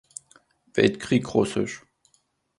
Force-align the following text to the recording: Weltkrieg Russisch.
Weltkrieg 0.73 1.31
Russisch. 1.35 1.85